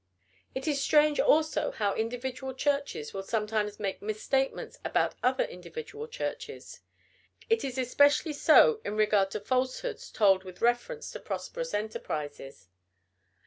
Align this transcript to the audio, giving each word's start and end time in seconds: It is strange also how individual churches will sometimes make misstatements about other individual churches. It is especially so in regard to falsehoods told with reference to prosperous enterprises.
It 0.55 0.67
is 0.67 0.81
strange 0.81 1.19
also 1.19 1.69
how 1.69 1.93
individual 1.93 2.55
churches 2.55 3.13
will 3.13 3.21
sometimes 3.21 3.79
make 3.79 4.01
misstatements 4.01 4.79
about 4.83 5.13
other 5.21 5.43
individual 5.43 6.07
churches. 6.07 6.81
It 7.51 7.63
is 7.63 7.77
especially 7.77 8.33
so 8.33 8.81
in 8.83 8.95
regard 8.95 9.29
to 9.29 9.39
falsehoods 9.39 10.09
told 10.09 10.43
with 10.43 10.59
reference 10.59 11.11
to 11.11 11.19
prosperous 11.19 11.75
enterprises. 11.75 12.67